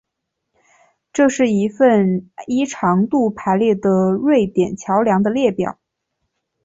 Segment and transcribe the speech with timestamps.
[1.13, 5.77] 这是一份依长度排列的瑞典桥梁的列表